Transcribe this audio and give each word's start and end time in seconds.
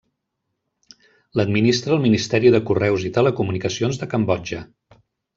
L'administra 1.39 1.93
el 1.97 2.01
Ministeri 2.05 2.51
de 2.55 2.61
Correus 2.69 3.05
i 3.09 3.15
Telecomunicacions 3.19 4.01
de 4.05 4.09
Cambodja. 4.15 4.63